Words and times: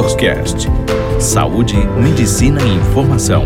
DoctorCast. 0.00 0.66
Saúde, 1.20 1.76
medicina 1.76 2.58
e 2.62 2.74
informação. 2.74 3.44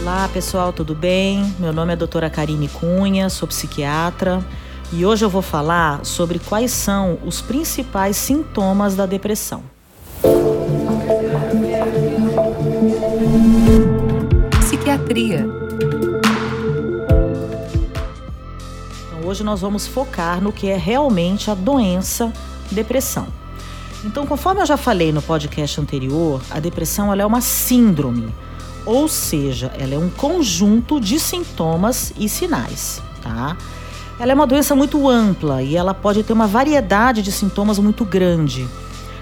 Olá 0.00 0.26
pessoal, 0.32 0.72
tudo 0.72 0.94
bem? 0.94 1.54
Meu 1.58 1.70
nome 1.70 1.92
é 1.92 1.96
doutora 1.96 2.30
Karine 2.30 2.66
Cunha, 2.66 3.28
sou 3.28 3.46
psiquiatra 3.46 4.42
e 4.90 5.04
hoje 5.04 5.26
eu 5.26 5.28
vou 5.28 5.42
falar 5.42 6.02
sobre 6.02 6.38
quais 6.38 6.70
são 6.70 7.18
os 7.22 7.42
principais 7.42 8.16
sintomas 8.16 8.96
da 8.96 9.04
depressão. 9.04 9.62
Psiquiatria. 14.60 15.55
Hoje 19.36 19.44
nós 19.44 19.60
vamos 19.60 19.86
focar 19.86 20.40
no 20.40 20.50
que 20.50 20.66
é 20.66 20.78
realmente 20.78 21.50
a 21.50 21.54
doença 21.54 22.32
depressão. 22.70 23.26
Então, 24.02 24.26
conforme 24.26 24.62
eu 24.62 24.66
já 24.66 24.78
falei 24.78 25.12
no 25.12 25.20
podcast 25.20 25.78
anterior, 25.78 26.40
a 26.50 26.58
depressão 26.58 27.12
é 27.12 27.26
uma 27.26 27.42
síndrome, 27.42 28.32
ou 28.86 29.06
seja, 29.08 29.70
ela 29.78 29.94
é 29.94 29.98
um 29.98 30.08
conjunto 30.08 30.98
de 30.98 31.20
sintomas 31.20 32.14
e 32.16 32.30
sinais, 32.30 33.02
tá? 33.20 33.58
Ela 34.18 34.32
é 34.32 34.34
uma 34.34 34.46
doença 34.46 34.74
muito 34.74 35.06
ampla 35.06 35.62
e 35.62 35.76
ela 35.76 35.92
pode 35.92 36.22
ter 36.22 36.32
uma 36.32 36.46
variedade 36.46 37.20
de 37.20 37.30
sintomas 37.30 37.78
muito 37.78 38.06
grande. 38.06 38.66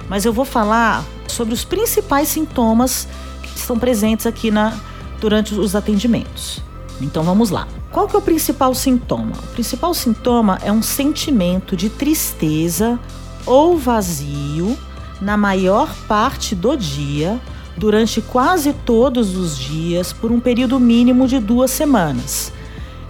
Mas 0.08 0.24
eu 0.24 0.32
vou 0.32 0.44
falar 0.44 1.04
sobre 1.26 1.54
os 1.54 1.64
principais 1.64 2.28
sintomas 2.28 3.08
que 3.42 3.58
estão 3.58 3.76
presentes 3.76 4.26
aqui 4.26 4.52
na, 4.52 4.78
durante 5.20 5.54
os 5.54 5.74
atendimentos. 5.74 6.62
Então 7.00 7.24
vamos 7.24 7.50
lá. 7.50 7.66
Qual 7.94 8.08
que 8.08 8.16
é 8.16 8.18
o 8.18 8.22
principal 8.22 8.74
sintoma? 8.74 9.36
O 9.38 9.46
principal 9.52 9.94
sintoma 9.94 10.58
é 10.64 10.72
um 10.72 10.82
sentimento 10.82 11.76
de 11.76 11.88
tristeza 11.88 12.98
ou 13.46 13.78
vazio 13.78 14.76
na 15.20 15.36
maior 15.36 15.94
parte 16.08 16.56
do 16.56 16.76
dia, 16.76 17.40
durante 17.76 18.20
quase 18.20 18.72
todos 18.72 19.36
os 19.36 19.56
dias, 19.56 20.12
por 20.12 20.32
um 20.32 20.40
período 20.40 20.80
mínimo 20.80 21.28
de 21.28 21.38
duas 21.38 21.70
semanas. 21.70 22.52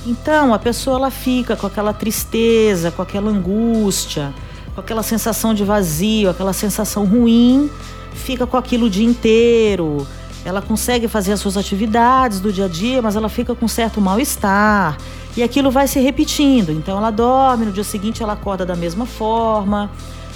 Então 0.07 0.53
a 0.53 0.59
pessoa 0.59 0.99
ela 0.99 1.11
fica 1.11 1.57
com 1.57 1.67
aquela 1.67 1.95
tristeza, 1.95 2.91
com 2.91 3.01
aquela 3.01 3.31
angústia, 3.31 4.35
com 4.75 4.83
aquela 4.83 5.03
sensação 5.03 5.55
de 5.55 5.65
vazio, 5.65 6.29
aquela 6.29 6.53
sensação 6.53 7.07
ruim, 7.07 7.71
fica 8.13 8.47
com 8.47 8.59
aquilo 8.59 8.85
o 8.85 8.91
dia 8.91 9.07
inteiro. 9.07 10.07
Ela 10.45 10.61
consegue 10.61 11.09
fazer 11.09 11.33
as 11.33 11.41
suas 11.41 11.57
atividades 11.57 12.39
do 12.39 12.53
dia 12.53 12.67
a 12.67 12.69
dia, 12.69 13.01
mas 13.01 13.17
ela 13.17 13.29
fica 13.29 13.55
com 13.55 13.67
certo 13.67 14.01
mal-estar. 14.01 14.99
E 15.37 15.43
aquilo 15.43 15.71
vai 15.71 15.89
se 15.89 15.99
repetindo. 16.01 16.71
Então 16.71 16.99
ela 16.99 17.11
dorme, 17.11 17.65
no 17.65 17.73
dia 17.73 17.85
seguinte 17.85 18.23
ela 18.23 18.35
acorda 18.35 18.67
da 18.67 18.77
mesma 18.77 19.07
forma, 19.07 19.91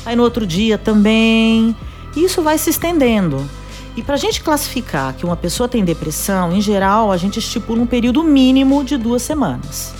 aí 0.05 0.17
no 0.17 0.23
outro 0.23 0.47
dia 0.47 0.79
também. 0.79 1.77
E 2.17 2.25
isso 2.25 2.43
vai 2.43 2.57
se 2.57 2.71
estendendo. 2.71 3.49
E 3.97 4.03
para 4.03 4.15
a 4.15 4.19
gente 4.19 4.43
classificar 4.43 5.13
que 5.15 5.27
uma 5.27 5.37
pessoa 5.37 5.69
tem 5.69 5.85
depressão, 5.85 6.53
em 6.53 6.61
geral, 6.61 7.13
a 7.13 7.17
gente 7.17 7.39
estipula 7.39 7.83
um 7.83 7.87
período 7.87 8.23
mínimo 8.23 8.85
de 8.85 8.97
duas 8.97 9.23
semanas. 9.23 9.93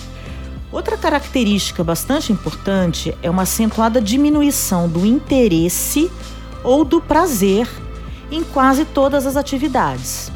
Outra 0.71 0.97
característica 0.97 1.83
bastante 1.83 2.33
importante 2.33 3.17
é 3.23 3.31
uma 3.31 3.43
acentuada 3.43 4.01
diminuição 4.01 4.89
do 4.89 5.05
interesse 5.05 6.11
ou 6.63 6.85
do 6.85 7.01
prazer 7.01 7.69
em 8.31 8.43
quase 8.43 8.85
todas 8.85 9.27
as 9.27 9.37
atividades. 9.37 10.31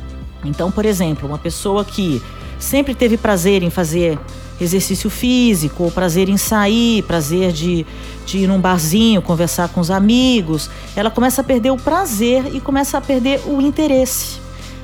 Então, 0.45 0.71
por 0.71 0.85
exemplo, 0.85 1.29
uma 1.29 1.39
pessoa 1.39 1.85
que 1.85 2.23
sempre 2.59 2.95
teve 2.95 3.17
prazer 3.17 3.62
em 3.62 3.71
fazer 3.71 4.19
exercício 4.61 5.11
físico, 5.11 5.84
ou 5.84 5.91
prazer 5.91 6.29
em 6.29 6.37
sair, 6.37 7.03
prazer 7.03 7.53
de, 7.53 7.84
de 8.25 8.39
ir 8.39 8.47
num 8.47 8.61
barzinho, 8.61 9.21
conversar 9.21 9.69
com 9.69 9.81
os 9.81 9.91
amigos, 9.91 10.71
ela 10.94 11.11
começa 11.11 11.41
a 11.41 11.44
perder 11.44 11.71
o 11.71 11.77
prazer 11.77 12.55
e 12.55 12.61
começa 12.61 12.99
a 12.99 13.00
perder 13.00 13.41
o 13.47 13.61
interesse. 13.61 14.41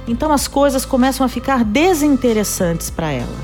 Então 0.07 0.33
as 0.33 0.49
coisas 0.49 0.85
começam 0.85 1.25
a 1.25 1.29
ficar 1.29 1.65
desinteressantes 1.65 2.91
para 2.91 3.13
ela. 3.13 3.37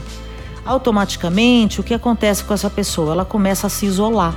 Automaticamente, 0.65 1.81
o 1.81 1.85
que 1.85 1.93
acontece 1.93 2.43
com 2.43 2.55
essa 2.55 2.71
pessoa? 2.71 3.13
Ela 3.13 3.25
começa 3.25 3.67
a 3.67 3.71
se 3.71 3.85
isolar. 3.85 4.35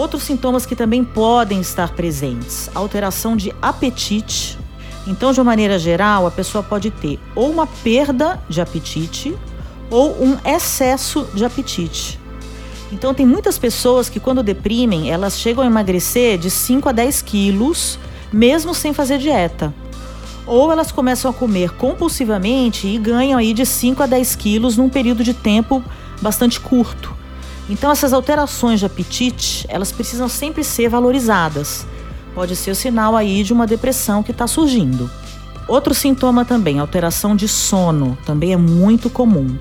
Outros 0.00 0.22
sintomas 0.22 0.64
que 0.64 0.74
também 0.74 1.04
podem 1.04 1.60
estar 1.60 1.90
presentes: 1.90 2.70
alteração 2.74 3.36
de 3.36 3.52
apetite, 3.60 4.58
então, 5.06 5.30
de 5.30 5.40
uma 5.40 5.44
maneira 5.44 5.78
geral, 5.78 6.26
a 6.26 6.30
pessoa 6.30 6.62
pode 6.62 6.90
ter 6.90 7.18
ou 7.34 7.50
uma 7.50 7.66
perda 7.66 8.40
de 8.48 8.62
apetite 8.62 9.36
ou 9.90 10.16
um 10.22 10.38
excesso 10.42 11.28
de 11.34 11.44
apetite. 11.44 12.18
Então, 12.90 13.12
tem 13.12 13.26
muitas 13.26 13.58
pessoas 13.58 14.08
que, 14.08 14.18
quando 14.18 14.42
deprimem, 14.42 15.10
elas 15.10 15.38
chegam 15.38 15.62
a 15.62 15.66
emagrecer 15.66 16.38
de 16.38 16.48
5 16.48 16.88
a 16.88 16.92
10 16.92 17.20
quilos, 17.20 17.98
mesmo 18.32 18.74
sem 18.74 18.94
fazer 18.94 19.18
dieta. 19.18 19.74
Ou 20.46 20.72
elas 20.72 20.90
começam 20.90 21.30
a 21.30 21.34
comer 21.34 21.72
compulsivamente 21.72 22.86
e 22.86 22.96
ganham 22.96 23.38
aí 23.38 23.52
de 23.52 23.66
5 23.66 24.02
a 24.02 24.06
10 24.06 24.34
quilos 24.36 24.78
num 24.78 24.88
período 24.88 25.22
de 25.22 25.34
tempo 25.34 25.84
bastante 26.22 26.58
curto. 26.58 27.19
Então, 27.70 27.90
essas 27.90 28.12
alterações 28.12 28.80
de 28.80 28.84
apetite, 28.84 29.64
elas 29.70 29.90
precisam 29.90 30.28
sempre 30.28 30.62
ser 30.62 30.90
valorizadas 30.90 31.86
pode 32.34 32.54
ser 32.56 32.70
o 32.70 32.74
sinal 32.74 33.16
aí 33.16 33.42
de 33.42 33.52
uma 33.52 33.66
depressão 33.66 34.22
que 34.22 34.30
está 34.30 34.46
surgindo. 34.46 35.10
Outro 35.68 35.94
sintoma 35.94 36.44
também, 36.44 36.78
alteração 36.78 37.36
de 37.36 37.46
sono, 37.46 38.16
também 38.24 38.52
é 38.52 38.56
muito 38.56 39.08
comum. 39.08 39.56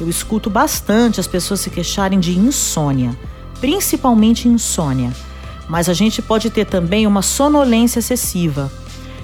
Eu 0.00 0.08
escuto 0.08 0.48
bastante 0.48 1.18
as 1.18 1.26
pessoas 1.26 1.60
se 1.60 1.70
queixarem 1.70 2.20
de 2.20 2.38
insônia, 2.38 3.18
principalmente 3.60 4.48
insônia. 4.48 5.12
Mas 5.68 5.88
a 5.88 5.94
gente 5.94 6.22
pode 6.22 6.50
ter 6.50 6.64
também 6.64 7.06
uma 7.06 7.22
sonolência 7.22 7.98
excessiva. 7.98 8.70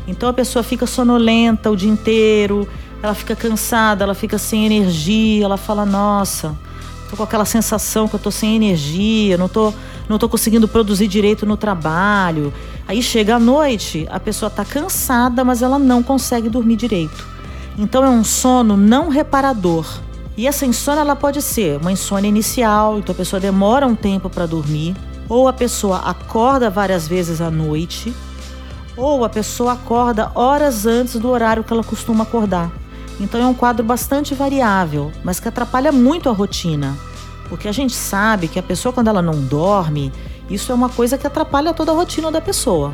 Então 0.07 0.29
a 0.29 0.33
pessoa 0.33 0.63
fica 0.63 0.87
sonolenta 0.87 1.71
o 1.71 1.77
dia 1.77 1.91
inteiro, 1.91 2.69
ela 3.03 3.15
fica 3.15 3.37
cansada, 3.37 4.05
ela 4.05 4.15
fica 4.15 4.37
sem 4.39 4.67
energia, 4.67 5.45
ela 5.45 5.57
fala: 5.57 5.87
"Nossa, 5.87 6.59
tô 7.15 7.19
com 7.19 7.23
aquela 7.23 7.45
sensação 7.45 8.09
que 8.09 8.17
eu 8.17 8.21
tô 8.21 8.31
sem 8.31 8.57
energia, 8.57 9.39
não 9.39 9.49
tô, 9.49 9.73
não 10.09 10.19
tô 10.19 10.29
conseguindo 10.29 10.67
produzir 10.67 11.07
direito 11.07 11.47
no 11.47 11.57
trabalho. 11.57 12.53
Aí 12.89 13.01
chega 13.01 13.37
a 13.37 13.39
noite, 13.39 14.07
a 14.11 14.19
pessoa 14.19 14.51
tá 14.51 14.65
cansada, 14.65 15.45
mas 15.45 15.63
ela 15.63 15.79
não 15.79 16.03
consegue 16.03 16.49
dormir 16.49 16.77
direito. 16.77 17.27
Então 17.79 18.05
é 18.05 18.11
um 18.11 18.25
sono 18.25 18.77
não 18.77 19.09
reparador. 19.09 19.87
E 20.37 20.49
essa 20.49 20.67
insônia 20.67 21.03
ela 21.03 21.15
pode 21.15 21.41
ser 21.41 21.79
uma 21.81 21.93
insônia 21.93 22.29
inicial, 22.29 22.99
então 22.99 23.13
a 23.13 23.17
pessoa 23.17 23.39
demora 23.39 23.87
um 23.87 23.95
tempo 23.95 24.29
para 24.29 24.47
dormir, 24.47 24.97
ou 25.29 25.47
a 25.47 25.53
pessoa 25.53 25.99
acorda 25.99 26.69
várias 26.69 27.07
vezes 27.07 27.41
à 27.41 27.49
noite, 27.49 28.13
ou 28.97 29.25
a 29.25 29.29
pessoa 29.29 29.75
acorda 29.75 30.33
horas 30.35 30.85
antes 30.87 31.15
do 31.15 31.31
horário 31.31 31.63
que 31.63 31.73
ela 31.73 31.85
costuma 31.85 32.25
acordar. 32.25 32.73
Então 33.21 33.41
é 33.41 33.47
um 33.47 33.55
quadro 33.55 33.85
bastante 33.85 34.35
variável, 34.35 35.13
mas 35.23 35.39
que 35.39 35.49
atrapalha 35.49 35.93
muito 35.93 36.29
a 36.29 36.33
rotina. 36.33 36.97
Porque 37.49 37.69
a 37.69 37.73
gente 37.73 37.95
sabe 37.95 38.49
que 38.49 38.59
a 38.59 38.63
pessoa, 38.63 38.93
quando 38.93 39.09
ela 39.09 39.23
não 39.23 39.41
dorme, 39.43 40.13
isso 40.51 40.73
é 40.73 40.75
uma 40.75 40.89
coisa 40.89 41.17
que 41.17 41.27
atrapalha 41.27 41.73
toda 41.73 41.93
a 41.93 41.95
rotina 41.95 42.31
da 42.31 42.41
pessoa. 42.41 42.93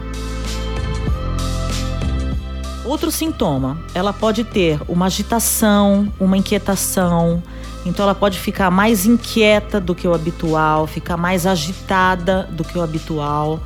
Outro 2.84 3.10
sintoma, 3.10 3.78
ela 3.94 4.12
pode 4.12 4.44
ter 4.44 4.80
uma 4.88 5.06
agitação, 5.06 6.12
uma 6.18 6.36
inquietação. 6.36 7.42
Então 7.86 8.02
ela 8.02 8.14
pode 8.14 8.38
ficar 8.38 8.70
mais 8.70 9.06
inquieta 9.06 9.80
do 9.80 9.94
que 9.94 10.06
o 10.06 10.12
habitual, 10.12 10.86
ficar 10.86 11.16
mais 11.16 11.46
agitada 11.46 12.48
do 12.50 12.64
que 12.64 12.76
o 12.76 12.82
habitual. 12.82 13.60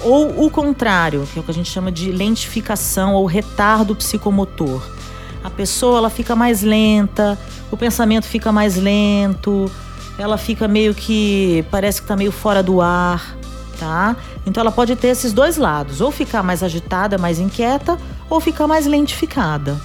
Ou 0.00 0.44
o 0.44 0.50
contrário, 0.50 1.26
que 1.32 1.38
é 1.38 1.42
o 1.42 1.44
que 1.44 1.50
a 1.50 1.54
gente 1.54 1.70
chama 1.70 1.90
de 1.90 2.12
lentificação 2.12 3.14
ou 3.14 3.26
retardo 3.26 3.96
psicomotor 3.96 4.97
a 5.48 5.50
pessoa 5.50 5.96
ela 5.96 6.10
fica 6.10 6.36
mais 6.36 6.62
lenta, 6.62 7.38
o 7.70 7.76
pensamento 7.76 8.26
fica 8.26 8.52
mais 8.52 8.76
lento, 8.76 9.70
ela 10.18 10.36
fica 10.36 10.68
meio 10.68 10.94
que 10.94 11.64
parece 11.70 12.00
que 12.00 12.04
está 12.04 12.14
meio 12.14 12.30
fora 12.30 12.62
do 12.62 12.82
ar, 12.82 13.34
tá? 13.78 14.14
Então 14.46 14.60
ela 14.60 14.70
pode 14.70 14.94
ter 14.94 15.08
esses 15.08 15.32
dois 15.32 15.56
lados, 15.56 16.02
ou 16.02 16.12
ficar 16.12 16.42
mais 16.42 16.62
agitada, 16.62 17.16
mais 17.16 17.38
inquieta, 17.38 17.98
ou 18.28 18.40
ficar 18.40 18.66
mais 18.66 18.86
lentificada. 18.86 19.80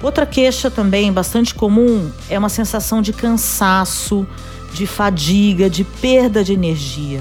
Outra 0.00 0.24
queixa 0.24 0.70
também 0.70 1.12
bastante 1.12 1.52
comum 1.52 2.12
é 2.30 2.38
uma 2.38 2.48
sensação 2.48 3.02
de 3.02 3.12
cansaço, 3.12 4.24
de 4.72 4.86
fadiga, 4.86 5.68
de 5.68 5.82
perda 5.82 6.44
de 6.44 6.52
energia. 6.52 7.20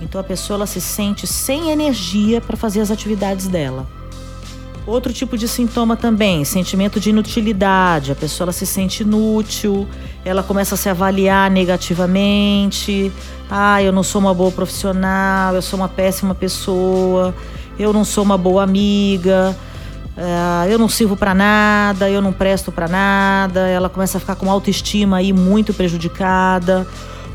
Então 0.00 0.20
a 0.20 0.24
pessoa 0.24 0.58
ela 0.58 0.66
se 0.66 0.80
sente 0.80 1.26
sem 1.26 1.70
energia 1.70 2.40
para 2.40 2.56
fazer 2.56 2.80
as 2.80 2.90
atividades 2.92 3.48
dela. 3.48 3.84
Outro 4.84 5.12
tipo 5.12 5.38
de 5.38 5.46
sintoma 5.46 5.96
também, 5.96 6.44
sentimento 6.44 6.98
de 6.98 7.10
inutilidade. 7.10 8.10
A 8.10 8.16
pessoa 8.16 8.50
se 8.50 8.66
sente 8.66 9.04
inútil, 9.04 9.86
ela 10.24 10.42
começa 10.42 10.74
a 10.74 10.78
se 10.78 10.88
avaliar 10.88 11.48
negativamente. 11.50 13.12
Ah, 13.48 13.80
eu 13.80 13.92
não 13.92 14.02
sou 14.02 14.20
uma 14.20 14.34
boa 14.34 14.50
profissional, 14.50 15.54
eu 15.54 15.62
sou 15.62 15.78
uma 15.78 15.88
péssima 15.88 16.34
pessoa, 16.34 17.32
eu 17.78 17.92
não 17.92 18.04
sou 18.04 18.24
uma 18.24 18.36
boa 18.36 18.64
amiga. 18.64 19.56
é, 20.16 20.72
eu 20.72 20.78
não 20.78 20.88
sirvo 20.88 21.16
para 21.16 21.32
nada, 21.32 22.10
eu 22.10 22.20
não 22.20 22.32
presto 22.32 22.72
para 22.72 22.88
nada, 22.88 23.60
ela 23.68 23.88
começa 23.88 24.18
a 24.18 24.20
ficar 24.20 24.34
com 24.34 24.50
autoestima 24.50 25.18
aí 25.18 25.32
muito 25.32 25.72
prejudicada, 25.72 26.86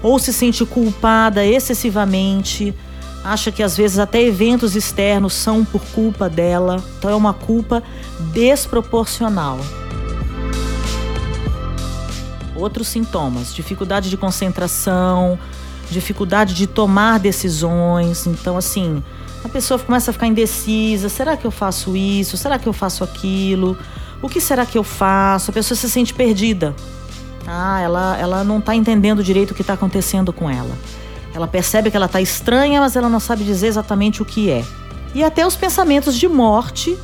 ou 0.04 0.20
se 0.20 0.32
sente 0.32 0.64
culpada 0.66 1.46
excessivamente, 1.46 2.74
acha 3.28 3.52
que 3.52 3.62
às 3.62 3.76
vezes 3.76 4.00
até 4.00 4.24
eventos 4.24 4.76
externos 4.76 5.34
são 5.34 5.66
por 5.66 5.82
culpa 5.94 6.30
dela, 6.30 6.84
então 6.98 7.12
é 7.12 7.16
uma 7.16 7.34
culpa 7.34 7.84
desproporcional. 8.32 9.60
Outros 12.56 12.88
sintomas: 12.88 13.54
dificuldade 13.54 14.10
de 14.10 14.18
concentração, 14.18 15.38
dificuldade 15.92 16.54
de 16.54 16.66
tomar 16.66 17.20
decisões. 17.20 18.26
Então, 18.26 18.58
assim, 18.58 19.04
a 19.44 19.50
pessoa 19.50 19.78
começa 19.78 20.12
a 20.12 20.14
ficar 20.14 20.28
indecisa: 20.28 21.10
será 21.10 21.36
que 21.36 21.46
eu 21.46 21.52
faço 21.52 21.96
isso? 21.96 22.38
Será 22.38 22.58
que 22.58 22.68
eu 22.68 22.74
faço 22.74 23.04
aquilo? 23.04 23.78
O 24.22 24.30
que 24.30 24.42
será 24.42 24.66
que 24.66 24.78
eu 24.78 24.84
faço? 24.84 25.52
A 25.52 25.54
pessoa 25.54 25.78
se 25.78 25.90
sente 25.90 26.14
perdida. 26.14 26.74
Ah, 27.46 27.80
ela, 27.80 28.18
ela 28.18 28.44
não 28.44 28.58
está 28.60 28.76
entendendo 28.76 29.24
direito 29.24 29.52
o 29.52 29.54
que 29.54 29.62
está 29.62 29.74
acontecendo 29.74 30.34
com 30.34 30.50
ela. 30.50 30.76
Ela 31.38 31.48
percebe 31.48 31.89
que 31.89 31.95
ela 31.95 32.07
está 32.07 32.19
estranha, 32.19 32.81
mas 32.81 32.95
ela 32.95 33.07
não 33.07 33.19
sabe 33.19 33.44
dizer 33.44 33.68
exatamente 33.68 34.22
o 34.22 34.25
que 34.25 34.50
é. 34.50 34.66
E 35.16 35.24
até 35.24 35.48
os 35.48 35.56
pensamentos 35.56 36.16
de 36.16 36.28
morte 36.28 36.98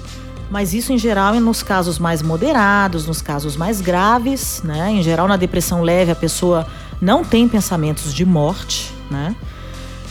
mas 0.54 0.72
isso 0.72 0.94
em 0.94 1.00
geral 1.00 1.34
nos 1.40 1.64
casos 1.64 1.98
mais 1.98 2.22
moderados, 2.22 3.08
nos 3.08 3.24
casos 3.24 3.58
mais 3.58 3.82
graves, 3.82 4.62
né? 4.64 4.92
Em 4.92 5.02
geral, 5.02 5.28
na 5.28 5.36
depressão 5.36 5.82
leve, 5.82 6.12
a 6.12 6.16
pessoa 6.16 6.68
não 7.02 7.24
tem 7.24 7.48
pensamentos 7.48 8.14
de 8.14 8.24
morte, 8.24 8.94
né? 9.10 9.36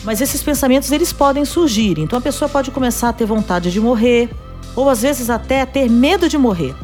Mas 0.02 0.20
esses 0.20 0.42
pensamentos 0.42 0.90
eles 0.90 1.12
podem 1.12 1.44
surgir. 1.44 1.96
Então 2.00 2.18
a 2.18 2.22
pessoa 2.22 2.48
pode 2.48 2.72
começar 2.72 3.10
a 3.10 3.12
ter 3.12 3.24
vontade 3.24 3.70
de 3.70 3.78
morrer, 3.78 4.30
ou 4.74 4.90
às 4.90 5.02
vezes 5.02 5.30
até 5.30 5.64
ter 5.64 5.88
medo 5.88 6.28
de 6.28 6.36
morrer. 6.36 6.74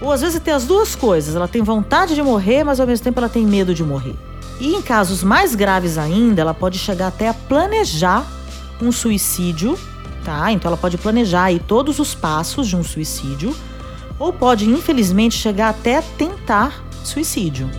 Ou 0.00 0.12
às 0.12 0.20
vezes 0.20 0.40
ter 0.40 0.52
as 0.52 0.64
duas 0.64 0.94
coisas. 0.94 1.34
Ela 1.34 1.48
tem 1.48 1.62
vontade 1.62 2.14
de 2.14 2.22
morrer, 2.22 2.62
mas 2.62 2.78
ao 2.78 2.86
mesmo 2.86 3.02
tempo 3.02 3.18
ela 3.18 3.28
tem 3.28 3.44
medo 3.44 3.74
de 3.74 3.82
morrer. 3.82 4.14
E 4.60 4.74
em 4.74 4.82
casos 4.82 5.22
mais 5.22 5.54
graves 5.54 5.96
ainda, 5.96 6.42
ela 6.42 6.54
pode 6.54 6.78
chegar 6.78 7.08
até 7.08 7.28
a 7.28 7.34
planejar 7.34 8.26
um 8.80 8.92
suicídio 8.92 9.78
tá? 10.24 10.52
Então 10.52 10.68
ela 10.68 10.76
pode 10.76 10.98
planejar 10.98 11.44
aí 11.44 11.58
todos 11.58 11.98
os 11.98 12.14
passos 12.14 12.68
de 12.68 12.76
um 12.76 12.84
suicídio 12.84 13.54
ou 14.18 14.32
pode, 14.32 14.68
infelizmente, 14.68 15.36
chegar 15.36 15.70
até 15.70 16.02
tentar 16.02 16.84
suicídio. 17.02 17.70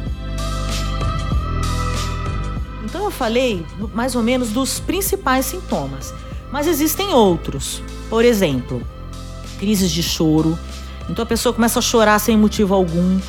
Então 2.83 3.05
eu 3.05 3.11
falei 3.11 3.65
mais 3.93 4.15
ou 4.15 4.23
menos 4.23 4.49
dos 4.49 4.79
principais 4.79 5.45
sintomas, 5.45 6.13
mas 6.51 6.67
existem 6.67 7.13
outros. 7.13 7.81
Por 8.09 8.25
exemplo, 8.25 8.81
crises 9.59 9.91
de 9.91 10.03
choro. 10.03 10.57
Então 11.09 11.23
a 11.23 11.25
pessoa 11.25 11.53
começa 11.53 11.79
a 11.79 11.81
chorar 11.81 12.19
sem 12.19 12.37
motivo 12.37 12.73
algum. 12.73 13.19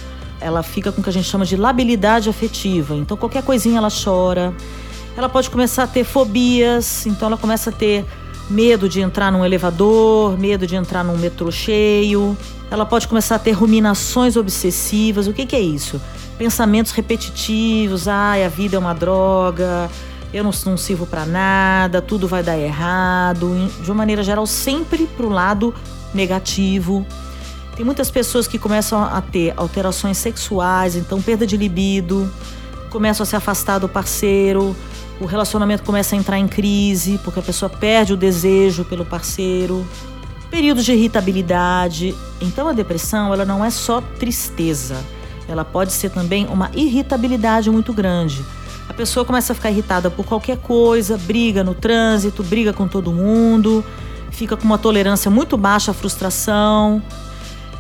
Ela 0.43 0.63
fica 0.63 0.91
com 0.91 1.01
o 1.01 1.05
que 1.05 1.11
a 1.11 1.13
gente 1.13 1.29
chama 1.29 1.45
de 1.45 1.57
labilidade 1.57 2.29
afetiva. 2.29 2.95
Então 2.95 3.17
qualquer 3.17 3.43
coisinha 3.43 3.79
ela 3.79 3.89
chora. 3.91 4.55
Ela 5.17 5.29
pode 5.29 5.51
começar 5.51 5.83
a 5.83 5.87
ter 5.87 6.05
fobias, 6.05 7.07
então 7.07 7.29
ela 7.29 7.37
começa 7.37 7.71
a 7.71 7.73
ter 7.73 8.05
medo 8.49 8.89
de 8.89 9.01
entrar 9.01 9.31
num 9.31 9.45
elevador, 9.45 10.39
medo 10.39 10.67
de 10.67 10.75
entrar 10.77 11.05
num 11.05 11.17
metrô 11.17 11.51
cheio. 11.51 12.37
Ela 12.71 12.87
pode 12.87 13.07
começar 13.07 13.37
a 13.37 13.39
ter 13.39 13.53
ruminações 13.53 14.37
obsessivas. 14.37 15.27
O 15.27 15.33
que, 15.33 15.45
que 15.45 15.55
é 15.55 15.61
isso? 15.61 16.01
Pensamentos 16.39 16.93
repetitivos. 16.93 18.09
Ai, 18.09 18.45
a 18.45 18.49
vida 18.49 18.77
é 18.77 18.79
uma 18.79 18.95
droga. 18.95 19.91
Eu 20.33 20.43
não, 20.43 20.51
não 20.65 20.77
sirvo 20.79 21.07
para 21.07 21.27
nada. 21.27 22.01
Tudo 22.01 22.27
vai 22.27 22.43
dar 22.43 22.59
errado. 22.59 23.55
De 23.83 23.91
uma 23.91 23.97
maneira 23.97 24.23
geral, 24.23 24.47
sempre 24.47 25.07
para 25.07 25.27
o 25.27 25.29
lado 25.29 25.75
negativo. 26.15 27.07
Tem 27.77 27.85
muitas 27.85 28.11
pessoas 28.11 28.47
que 28.47 28.59
começam 28.59 29.03
a 29.03 29.21
ter 29.21 29.55
alterações 29.57 30.19
sexuais, 30.19 30.95
então 30.95 31.23
perda 31.23 31.47
de 31.47 31.57
libido, 31.57 32.31
começam 32.91 33.25
a 33.25 33.27
se 33.27 33.35
afastar 33.35 33.79
do 33.79 33.89
parceiro, 33.89 34.77
o 35.19 35.25
relacionamento 35.25 35.83
começa 35.83 36.15
a 36.15 36.19
entrar 36.19 36.39
em 36.39 36.47
crise, 36.47 37.19
porque 37.25 37.41
a 37.41 37.43
pessoa 37.43 37.71
perde 37.71 38.13
o 38.13 38.17
desejo 38.17 38.85
pelo 38.85 39.05
parceiro, 39.05 39.87
períodos 40.51 40.85
de 40.85 40.93
irritabilidade. 40.93 42.15
Então 42.41 42.69
a 42.69 42.73
depressão, 42.73 43.33
ela 43.33 43.45
não 43.45 43.65
é 43.65 43.71
só 43.71 44.03
tristeza, 44.19 44.97
ela 45.49 45.65
pode 45.65 45.93
ser 45.93 46.11
também 46.11 46.47
uma 46.47 46.71
irritabilidade 46.75 47.71
muito 47.71 47.93
grande. 47.95 48.45
A 48.89 48.93
pessoa 48.93 49.25
começa 49.25 49.53
a 49.53 49.57
ficar 49.57 49.71
irritada 49.71 50.11
por 50.11 50.27
qualquer 50.27 50.59
coisa, 50.59 51.17
briga 51.17 51.65
no 51.65 51.75
trânsito, 51.75 52.43
briga 52.43 52.73
com 52.73 52.87
todo 52.87 53.11
mundo, 53.13 53.83
fica 54.31 54.57
com 54.57 54.65
uma 54.65 54.77
tolerância 54.77 55.31
muito 55.31 55.57
baixa 55.57 55.93
à 55.93 55.95
frustração. 55.95 57.03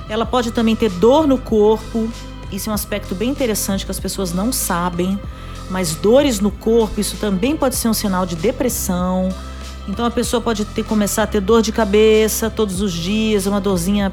Ela 0.09 0.27
pode 0.27 0.51
também 0.51 0.77
ter 0.77 0.91
dor 0.91 1.27
no 1.27 1.39
corpo. 1.39 2.09
Isso 2.51 2.69
é 2.69 2.73
um 2.73 2.75
aspecto 2.75 3.15
bem 3.15 3.31
interessante 3.31 3.85
que 3.85 3.91
as 3.91 4.01
pessoas 4.01 4.33
não 4.33 4.53
sabem 4.53 5.19
mas 5.73 5.95
dores 5.95 6.39
no 6.39 6.51
corpo, 6.51 7.01
isso 7.01 7.17
também 7.17 7.57
pode 7.57 7.77
ser 7.77 7.89
um 7.89 7.95
sinal 7.95 8.27
de 8.27 8.37
depressão. 8.37 9.31
Então 9.89 10.05
a 10.05 10.11
pessoa 10.11 10.41
pode 10.41 10.67
ter, 10.67 10.85
começar 10.85 11.25
a 11.25 11.27
ter 11.27 11.41
dor 11.41 11.63
de 11.63 11.73
cabeça 11.73 12.51
todos 12.51 12.83
os 12.83 12.93
dias, 12.93 13.47
uma 13.47 13.61
dorzinha, 13.61 14.13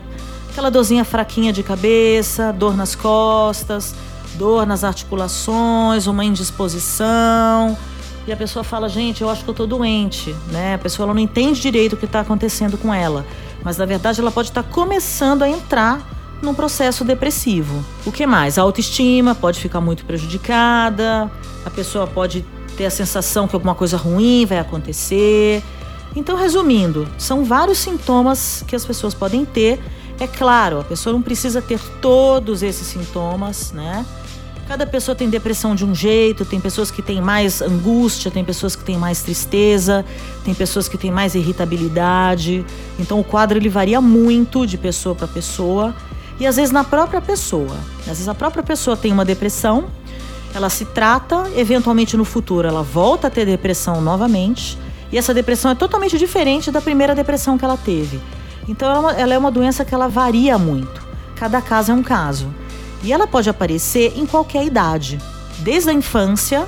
aquela 0.49 0.71
dorzinha 0.71 1.03
fraquinha 1.03 1.51
de 1.51 1.61
cabeça, 1.61 2.53
dor 2.53 2.75
nas 2.77 2.95
costas, 2.95 3.93
dor 4.35 4.65
nas 4.65 4.85
articulações, 4.85 6.07
uma 6.07 6.23
indisposição. 6.23 7.77
E 8.25 8.31
a 8.31 8.37
pessoa 8.37 8.63
fala, 8.63 8.87
gente, 8.87 9.21
eu 9.21 9.29
acho 9.29 9.43
que 9.43 9.49
eu 9.49 9.53
tô 9.53 9.67
doente, 9.67 10.33
né? 10.51 10.75
A 10.75 10.77
pessoa 10.77 11.13
não 11.13 11.19
entende 11.19 11.59
direito 11.59 11.93
o 11.93 11.97
que 11.97 12.05
está 12.05 12.21
acontecendo 12.21 12.77
com 12.77 12.93
ela. 12.93 13.25
Mas 13.63 13.77
na 13.77 13.85
verdade 13.85 14.21
ela 14.21 14.31
pode 14.31 14.49
estar 14.49 14.63
começando 14.63 15.43
a 15.43 15.49
entrar 15.49 16.07
num 16.41 16.53
processo 16.53 17.03
depressivo. 17.03 17.83
O 18.05 18.11
que 18.11 18.25
mais? 18.25 18.57
A 18.57 18.61
autoestima 18.61 19.35
pode 19.35 19.59
ficar 19.59 19.81
muito 19.81 20.05
prejudicada, 20.05 21.29
a 21.65 21.69
pessoa 21.69 22.07
pode 22.07 22.45
ter 22.77 22.85
a 22.85 22.89
sensação 22.89 23.47
que 23.47 23.55
alguma 23.55 23.75
coisa 23.75 23.97
ruim 23.97 24.45
vai 24.45 24.59
acontecer. 24.59 25.61
Então, 26.15 26.35
resumindo, 26.35 27.07
são 27.17 27.43
vários 27.43 27.77
sintomas 27.77 28.63
que 28.67 28.75
as 28.75 28.85
pessoas 28.85 29.13
podem 29.13 29.45
ter. 29.45 29.79
É 30.19 30.27
claro, 30.27 30.79
a 30.79 30.83
pessoa 30.83 31.13
não 31.13 31.21
precisa 31.21 31.61
ter 31.61 31.79
todos 32.01 32.63
esses 32.63 32.87
sintomas, 32.87 33.71
né? 33.71 34.05
Cada 34.69 34.85
pessoa 34.85 35.15
tem 35.15 35.27
depressão 35.27 35.73
de 35.73 35.83
um 35.83 35.95
jeito, 35.95 36.45
tem 36.45 36.59
pessoas 36.59 36.91
que 36.91 37.01
têm 37.01 37.19
mais 37.19 37.59
angústia, 37.59 38.29
tem 38.29 38.45
pessoas 38.45 38.75
que 38.75 38.83
têm 38.83 38.99
mais 38.99 39.23
tristeza, 39.23 40.05
tem 40.45 40.53
pessoas 40.53 40.87
que 40.87 40.95
têm 40.95 41.09
mais 41.09 41.33
irritabilidade. 41.33 42.63
Então 42.99 43.19
o 43.19 43.23
quadro 43.23 43.57
ele 43.57 43.67
varia 43.67 43.99
muito 43.99 44.67
de 44.67 44.77
pessoa 44.77 45.15
para 45.15 45.27
pessoa 45.27 45.95
e 46.39 46.45
às 46.45 46.55
vezes 46.55 46.69
na 46.69 46.83
própria 46.83 47.19
pessoa. 47.19 47.75
Às 48.01 48.09
vezes 48.09 48.27
a 48.27 48.35
própria 48.35 48.61
pessoa 48.61 48.95
tem 48.95 49.11
uma 49.11 49.25
depressão, 49.25 49.85
ela 50.53 50.69
se 50.69 50.85
trata, 50.85 51.49
eventualmente 51.55 52.15
no 52.15 52.23
futuro 52.23 52.67
ela 52.67 52.83
volta 52.83 53.25
a 53.25 53.29
ter 53.31 53.47
depressão 53.47 53.99
novamente, 54.01 54.77
e 55.11 55.17
essa 55.17 55.33
depressão 55.33 55.71
é 55.71 55.75
totalmente 55.75 56.15
diferente 56.15 56.69
da 56.69 56.79
primeira 56.79 57.15
depressão 57.15 57.57
que 57.57 57.65
ela 57.65 57.75
teve. 57.75 58.21
Então 58.67 58.87
ela 58.87 59.33
é 59.33 59.37
uma, 59.39 59.49
é 59.49 59.51
doença 59.51 59.83
que 59.83 59.95
ela 59.95 60.07
varia 60.07 60.59
muito. 60.59 61.01
Cada 61.35 61.59
caso 61.59 61.91
é 61.91 61.95
um 61.95 62.03
caso. 62.03 62.47
E 63.03 63.13
ela 63.13 63.27
pode 63.27 63.49
aparecer 63.49 64.13
em 64.15 64.25
qualquer 64.25 64.65
idade. 64.65 65.19
Desde 65.59 65.89
a 65.89 65.93
infância, 65.93 66.67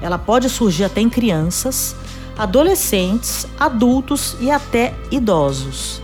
ela 0.00 0.18
pode 0.18 0.48
surgir 0.48 0.84
até 0.84 1.00
em 1.00 1.08
crianças, 1.08 1.94
adolescentes, 2.36 3.46
adultos 3.58 4.36
e 4.40 4.50
até 4.50 4.94
idosos. 5.10 6.00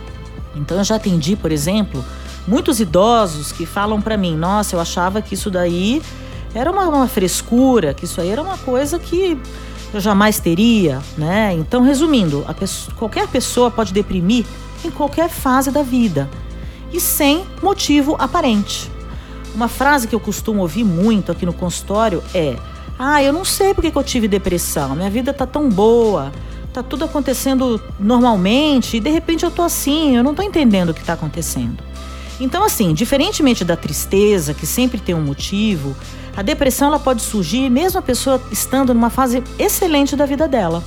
Então 0.57 0.78
eu 0.78 0.85
já 0.85 0.97
atendi, 0.97 1.37
por 1.37 1.52
exemplo, 1.52 2.04
muitos 2.47 2.81
idosos 2.81 3.52
que 3.52 3.66
falam 3.66 4.00
para 4.00 4.16
mim: 4.16 4.37
nossa, 4.37 4.76
eu 4.76 4.81
achava 4.81 5.23
que 5.23 5.35
isso 5.35 5.50
daí 5.50 6.02
era 6.54 6.71
uma, 6.71 6.88
uma, 6.88 7.09
frescura, 7.09 7.95
que 7.95 8.04
isso 8.04 8.21
aí 8.21 8.28
era 8.28 8.43
uma 8.43 8.59
coisa 8.59 8.99
que 8.99 9.38
eu 9.93 10.00
jamais 10.00 10.38
teria, 10.38 11.00
né? 11.16 11.52
Então, 11.52 11.83
resumindo, 11.83 12.45
pessoa, 12.59 12.97
qualquer 12.97 13.28
pessoa 13.28 13.71
pode 13.71 13.93
deprimir 13.93 14.45
em 14.85 14.90
qualquer 14.90 15.28
fase 15.28 15.71
da 15.71 15.83
vida 15.83 16.28
e 16.93 17.00
sem 17.00 17.45
motivo 17.62 18.16
aparente. 18.19 18.93
Uma 19.54 19.68
frase 19.68 20.08
que 20.08 20.14
eu 20.14 20.20
costumo 20.20 20.62
ouvir 20.62 20.84
muito 20.84 21.30
aqui 21.30 21.46
no 21.46 21.52
consultório 21.52 22.23
é: 22.34 22.56
Ah, 22.99 23.23
eu 23.23 23.32
não 23.32 23.44
sei 23.44 23.73
porque 23.73 23.90
que 23.90 23.96
eu 23.96 24.02
tive 24.02 24.26
depressão, 24.26 24.96
minha 24.96 25.11
vida 25.11 25.32
tá 25.32 25.46
tão 25.46 25.68
boa, 25.68 26.32
tá 26.73 26.82
tudo 26.82 27.04
acontecendo 27.04 27.80
normalmente 27.99 28.96
e 28.96 29.00
de 29.00 29.11
repente 29.11 29.44
eu 29.44 29.50
tô 29.50 29.62
assim, 29.62 30.16
eu 30.16 30.25
não 30.25 30.34
tô 30.34 30.42
entendendo 30.42 30.90
o 30.90 30.94
que 30.94 31.04
tá 31.04 31.12
acontecendo. 31.12 31.82
Então, 32.40 32.64
assim, 32.64 32.92
diferentemente 32.92 33.64
da 33.64 33.76
tristeza, 33.76 34.52
que 34.52 34.66
sempre 34.66 34.99
tem 34.99 35.14
um 35.14 35.23
motivo, 35.23 35.94
a 36.37 36.42
depressão 36.42 36.88
ela 36.88 36.99
pode 36.99 37.23
surgir 37.23 37.70
mesmo 37.70 38.00
a 38.00 38.02
pessoa 38.02 38.42
estando 38.50 38.92
numa 38.92 39.08
fase 39.08 39.40
excelente 39.56 40.16
da 40.16 40.26
vida 40.26 40.49
dela. 40.49 40.82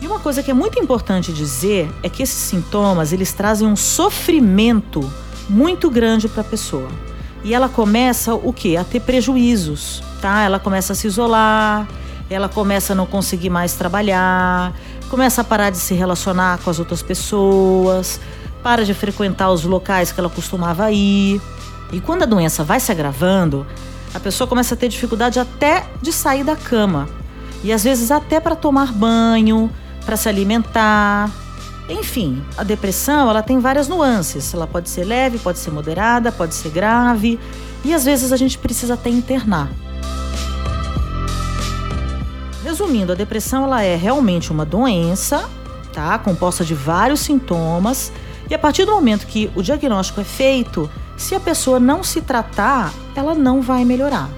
E 0.00 0.06
uma 0.06 0.18
coisa 0.18 0.42
que 0.42 0.50
é 0.50 0.54
muito 0.54 0.78
importante 0.78 1.30
dizer 1.30 1.90
é 2.02 2.08
que 2.08 2.22
esses 2.22 2.36
sintomas 2.36 3.12
eles 3.12 3.34
trazem 3.34 3.68
um 3.68 3.76
sofrimento 3.76 5.12
muito 5.46 5.90
grande 5.90 6.26
para 6.26 6.40
a 6.40 6.44
pessoa. 6.44 6.88
E 7.42 7.54
ela 7.54 7.68
começa 7.68 8.34
o 8.34 8.52
que? 8.52 8.76
A 8.76 8.84
ter 8.84 9.00
prejuízos, 9.00 10.02
tá? 10.20 10.42
Ela 10.42 10.58
começa 10.58 10.92
a 10.92 10.96
se 10.96 11.06
isolar, 11.06 11.88
ela 12.28 12.48
começa 12.48 12.92
a 12.92 12.96
não 12.96 13.06
conseguir 13.06 13.50
mais 13.50 13.74
trabalhar, 13.74 14.72
começa 15.08 15.40
a 15.40 15.44
parar 15.44 15.70
de 15.70 15.78
se 15.78 15.94
relacionar 15.94 16.58
com 16.58 16.70
as 16.70 16.78
outras 16.78 17.02
pessoas, 17.02 18.20
para 18.62 18.84
de 18.84 18.92
frequentar 18.92 19.50
os 19.50 19.64
locais 19.64 20.12
que 20.12 20.20
ela 20.20 20.30
costumava 20.30 20.90
ir. 20.92 21.40
E 21.92 22.00
quando 22.00 22.22
a 22.22 22.26
doença 22.26 22.62
vai 22.62 22.78
se 22.78 22.92
agravando, 22.92 23.66
a 24.14 24.20
pessoa 24.20 24.46
começa 24.46 24.74
a 24.74 24.76
ter 24.76 24.88
dificuldade 24.88 25.40
até 25.40 25.86
de 26.00 26.12
sair 26.12 26.44
da 26.44 26.54
cama. 26.54 27.08
E 27.64 27.72
às 27.72 27.82
vezes 27.84 28.10
até 28.10 28.38
para 28.38 28.54
tomar 28.54 28.92
banho, 28.92 29.70
para 30.04 30.16
se 30.16 30.28
alimentar. 30.28 31.30
Enfim, 31.90 32.40
a 32.56 32.62
depressão 32.62 33.28
ela 33.28 33.42
tem 33.42 33.58
várias 33.58 33.88
nuances. 33.88 34.54
Ela 34.54 34.66
pode 34.66 34.88
ser 34.88 35.04
leve, 35.04 35.38
pode 35.38 35.58
ser 35.58 35.72
moderada, 35.72 36.30
pode 36.30 36.54
ser 36.54 36.70
grave. 36.70 37.38
E 37.84 37.92
às 37.92 38.04
vezes 38.04 38.32
a 38.32 38.36
gente 38.36 38.56
precisa 38.56 38.94
até 38.94 39.10
internar. 39.10 39.68
Resumindo, 42.62 43.10
a 43.10 43.16
depressão 43.16 43.64
ela 43.64 43.82
é 43.82 43.96
realmente 43.96 44.52
uma 44.52 44.64
doença, 44.64 45.48
tá? 45.92 46.16
Composta 46.18 46.64
de 46.64 46.74
vários 46.74 47.20
sintomas. 47.20 48.12
E 48.48 48.54
a 48.54 48.58
partir 48.58 48.84
do 48.84 48.92
momento 48.92 49.26
que 49.26 49.50
o 49.56 49.62
diagnóstico 49.62 50.20
é 50.20 50.24
feito, 50.24 50.88
se 51.16 51.34
a 51.34 51.40
pessoa 51.40 51.80
não 51.80 52.04
se 52.04 52.20
tratar, 52.20 52.92
ela 53.16 53.34
não 53.34 53.60
vai 53.60 53.84
melhorar. 53.84 54.30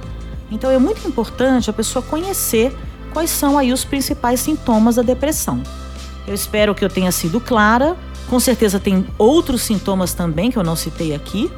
Então 0.51 0.71
é 0.71 0.79
muito 0.79 1.07
importante 1.07 1.69
a 1.69 1.73
pessoa 1.73 2.03
conhecer 2.03 2.75
quais 3.13 3.31
são 3.31 3.59
aí 3.59 3.73
os 3.73 3.85
principais 3.85 4.41
sintomas 4.41 4.97
da 4.97 5.03
depressão. 5.03 5.63
Eu 6.27 6.35
espero 6.35 6.75
que 6.75 6.85
eu 6.85 6.89
tenha 6.89 7.11
sido 7.13 7.41
clara. 7.41 7.97
Com 8.29 8.39
certeza 8.39 8.79
tem 8.79 9.07
outros 9.19 9.63
sintomas 9.63 10.15
também 10.15 10.51
que 10.51 10.57
eu 10.57 10.63
não 10.63 10.77
citei 10.77 11.15
aqui. 11.15 11.51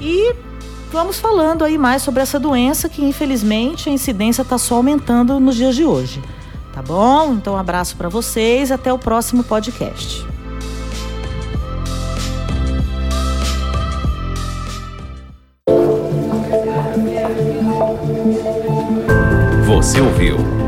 E 0.00 0.34
vamos 0.90 1.18
falando 1.18 1.64
aí 1.64 1.76
mais 1.76 2.02
sobre 2.02 2.22
essa 2.22 2.38
doença 2.38 2.88
que 2.88 3.04
infelizmente 3.04 3.88
a 3.88 3.92
incidência 3.92 4.42
está 4.42 4.58
só 4.58 4.76
aumentando 4.76 5.38
nos 5.38 5.56
dias 5.56 5.74
de 5.74 5.84
hoje. 5.84 6.22
Tá 6.72 6.82
bom? 6.82 7.34
Então 7.34 7.54
um 7.54 7.58
abraço 7.58 7.96
para 7.96 8.08
vocês, 8.08 8.70
até 8.70 8.92
o 8.92 8.98
próximo 8.98 9.42
podcast. 9.44 10.24
Você 19.66 20.00
ouviu 20.00 20.67